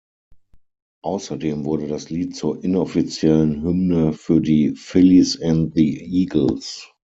Außerdem 1.03 1.63
wurde 1.63 1.85
das 1.87 2.09
Lied 2.09 2.35
zur 2.35 2.63
inoffiziellen 2.63 3.61
Hymne 3.61 4.13
für 4.13 4.41
die 4.41 4.73
„Phillies 4.75 5.39
and 5.39 5.75
the 5.75 6.01
Eagles“. 6.03 6.91